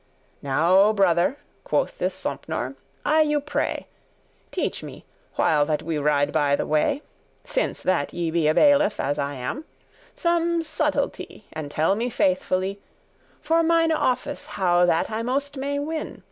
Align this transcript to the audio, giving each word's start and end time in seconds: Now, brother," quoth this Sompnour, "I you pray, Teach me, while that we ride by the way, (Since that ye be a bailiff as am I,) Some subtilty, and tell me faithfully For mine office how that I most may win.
Now, 0.41 0.91
brother," 0.93 1.37
quoth 1.63 1.99
this 1.99 2.15
Sompnour, 2.15 2.73
"I 3.05 3.21
you 3.21 3.39
pray, 3.39 3.85
Teach 4.51 4.81
me, 4.81 5.05
while 5.35 5.63
that 5.67 5.83
we 5.83 5.99
ride 5.99 6.31
by 6.31 6.55
the 6.55 6.65
way, 6.65 7.03
(Since 7.43 7.81
that 7.83 8.11
ye 8.11 8.31
be 8.31 8.47
a 8.47 8.55
bailiff 8.55 8.99
as 8.99 9.19
am 9.19 9.59
I,) 9.59 9.85
Some 10.15 10.63
subtilty, 10.63 11.43
and 11.53 11.69
tell 11.69 11.93
me 11.95 12.09
faithfully 12.09 12.81
For 13.41 13.61
mine 13.61 13.91
office 13.91 14.47
how 14.57 14.87
that 14.87 15.11
I 15.11 15.21
most 15.21 15.55
may 15.55 15.77
win. 15.77 16.19